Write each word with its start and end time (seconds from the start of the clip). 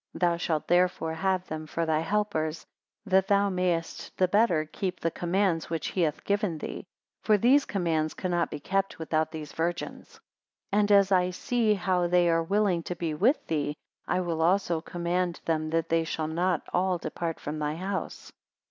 Thou 0.15 0.35
shalt 0.35 0.67
therefore 0.67 1.13
have 1.13 1.45
them 1.45 1.67
for 1.67 1.85
thy 1.85 1.99
helpers, 1.99 2.65
that 3.05 3.27
thou 3.27 3.49
mayest 3.51 4.17
the 4.17 4.27
better 4.27 4.65
keep 4.65 4.99
the 4.99 5.11
commands 5.11 5.69
which 5.69 5.89
he 5.89 6.01
hath 6.01 6.23
given 6.23 6.57
thee; 6.57 6.87
for 7.21 7.37
these 7.37 7.65
commands 7.65 8.15
cannot 8.15 8.49
be 8.49 8.59
kept 8.59 8.97
without 8.97 9.29
these 9.29 9.51
virgins. 9.53 10.07
16 10.07 10.21
And 10.71 10.91
as 10.91 11.11
I 11.11 11.29
see 11.29 11.75
how 11.75 12.07
they 12.07 12.27
are 12.31 12.41
willing 12.41 12.81
to 12.81 12.95
be 12.95 13.13
with 13.13 13.45
thee, 13.45 13.75
I 14.07 14.21
will 14.21 14.41
also 14.41 14.81
command 14.81 15.39
them 15.45 15.69
that 15.69 15.89
they 15.89 16.03
shall 16.03 16.25
not 16.27 16.63
all 16.73 16.97
depart 16.97 17.39
from 17.39 17.59
thy 17.59 17.75
house. 17.75 18.31